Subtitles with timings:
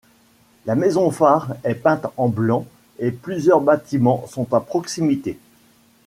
[0.65, 2.65] La maison-phare est peinte en blanc
[2.97, 5.37] et plusieurs bâtiments sont à proximité.